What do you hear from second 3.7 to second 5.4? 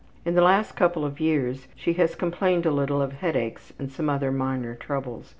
and some other minor troubles.